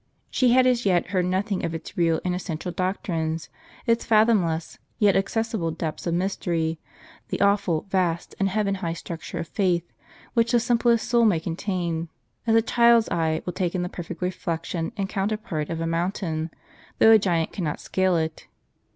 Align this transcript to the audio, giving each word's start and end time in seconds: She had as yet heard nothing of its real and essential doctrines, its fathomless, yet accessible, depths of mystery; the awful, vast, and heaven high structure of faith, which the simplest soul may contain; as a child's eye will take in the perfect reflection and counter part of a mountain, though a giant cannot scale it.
She 0.31 0.51
had 0.53 0.65
as 0.65 0.83
yet 0.83 1.09
heard 1.11 1.25
nothing 1.27 1.63
of 1.63 1.75
its 1.75 1.95
real 1.95 2.19
and 2.25 2.33
essential 2.33 2.71
doctrines, 2.71 3.49
its 3.85 4.03
fathomless, 4.03 4.79
yet 4.97 5.15
accessible, 5.15 5.69
depths 5.69 6.07
of 6.07 6.15
mystery; 6.15 6.79
the 7.27 7.39
awful, 7.39 7.81
vast, 7.87 8.33
and 8.39 8.49
heaven 8.49 8.73
high 8.81 8.93
structure 8.93 9.37
of 9.37 9.47
faith, 9.47 9.93
which 10.33 10.53
the 10.53 10.59
simplest 10.59 11.07
soul 11.07 11.23
may 11.25 11.39
contain; 11.39 12.09
as 12.47 12.55
a 12.55 12.63
child's 12.63 13.09
eye 13.09 13.43
will 13.45 13.53
take 13.53 13.75
in 13.75 13.83
the 13.83 13.89
perfect 13.89 14.23
reflection 14.23 14.91
and 14.97 15.07
counter 15.07 15.37
part 15.37 15.69
of 15.69 15.79
a 15.79 15.85
mountain, 15.85 16.49
though 16.97 17.11
a 17.11 17.19
giant 17.19 17.53
cannot 17.53 17.79
scale 17.79 18.17
it. 18.17 18.47